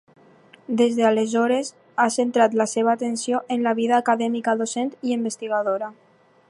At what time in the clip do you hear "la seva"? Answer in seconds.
2.61-2.95